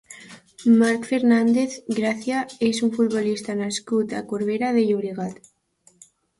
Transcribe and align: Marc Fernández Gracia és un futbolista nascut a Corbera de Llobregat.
Marc 0.77 1.03
Fernández 1.09 1.75
Gracia 1.99 2.41
és 2.71 2.81
un 2.89 2.95
futbolista 2.97 3.59
nascut 3.61 4.19
a 4.23 4.25
Corbera 4.33 4.75
de 4.81 4.89
Llobregat. 4.89 5.49